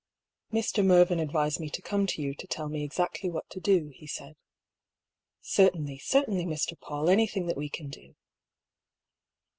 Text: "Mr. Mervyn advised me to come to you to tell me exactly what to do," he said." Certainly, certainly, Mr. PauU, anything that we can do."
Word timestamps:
"Mr. 0.51 0.83
Mervyn 0.83 1.19
advised 1.19 1.59
me 1.59 1.69
to 1.69 1.79
come 1.79 2.07
to 2.07 2.23
you 2.23 2.33
to 2.33 2.47
tell 2.47 2.69
me 2.69 2.83
exactly 2.83 3.29
what 3.29 3.47
to 3.51 3.59
do," 3.59 3.89
he 3.93 4.07
said." 4.07 4.35
Certainly, 5.41 5.99
certainly, 5.99 6.43
Mr. 6.43 6.75
PauU, 6.75 7.07
anything 7.11 7.45
that 7.45 7.55
we 7.55 7.69
can 7.69 7.89
do." 7.89 8.15